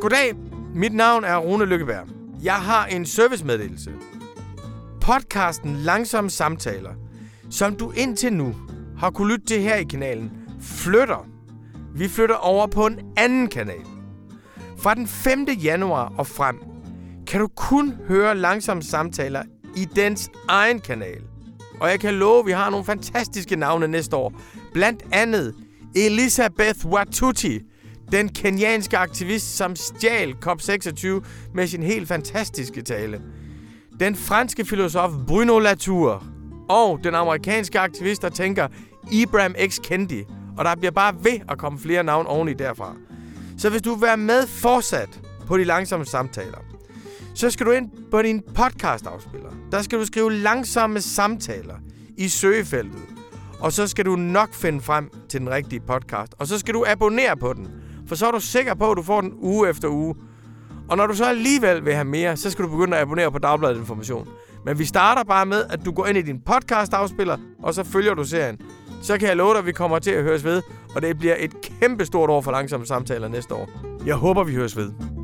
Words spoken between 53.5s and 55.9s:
Og så skal du nok finde frem til den rigtige